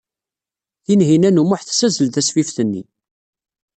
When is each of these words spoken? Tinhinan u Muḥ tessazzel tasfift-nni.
Tinhinan 0.85 1.41
u 1.41 1.43
Muḥ 1.45 1.61
tessazzel 1.63 2.07
tasfift-nni. 2.09 2.83